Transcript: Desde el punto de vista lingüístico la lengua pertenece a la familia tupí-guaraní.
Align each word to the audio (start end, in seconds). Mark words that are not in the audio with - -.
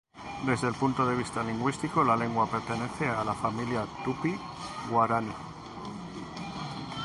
Desde 0.47 0.67
el 0.67 0.73
punto 0.73 1.05
de 1.05 1.15
vista 1.15 1.43
lingüístico 1.43 2.03
la 2.03 2.15
lengua 2.15 2.49
pertenece 2.49 3.05
a 3.07 3.23
la 3.23 3.35
familia 3.35 3.85
tupí-guaraní. 4.03 5.31